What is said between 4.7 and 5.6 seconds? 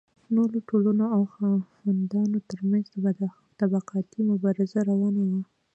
روانه وه.